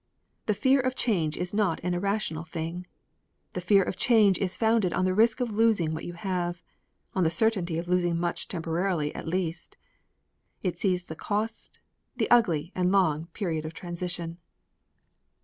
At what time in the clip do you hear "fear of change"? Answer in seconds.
0.55-1.37, 3.61-4.39